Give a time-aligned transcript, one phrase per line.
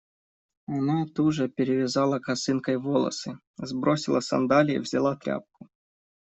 [0.65, 3.37] Она туже перевязала косынкой волосы.
[3.57, 4.79] Сбросила сандалии.
[4.79, 5.69] Взяла тряпку.